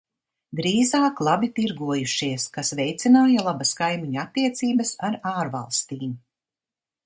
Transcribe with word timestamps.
Drīzāk 0.59 1.19
labi 1.27 1.49
tirgojušies, 1.59 2.47
kas 2.57 2.73
veicināja 2.81 3.45
labas 3.51 3.77
kaimiņu 3.83 4.25
attiecības 4.25 4.97
ar 5.11 5.23
ārvalstīm. 5.37 6.21